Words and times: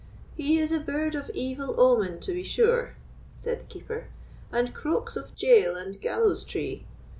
"He 0.35 0.57
is 0.57 0.71
a 0.71 0.79
bird 0.79 1.13
of 1.13 1.29
evil 1.31 1.79
omen, 1.79 2.21
to 2.21 2.33
be 2.33 2.41
sure," 2.41 2.95
said 3.35 3.59
the 3.59 3.65
Keeper, 3.65 4.07
"and 4.51 4.73
croaks 4.73 5.15
of 5.15 5.35
jail 5.35 5.75
and 5.75 6.01
gallows 6.01 6.43
tree. 6.43 6.87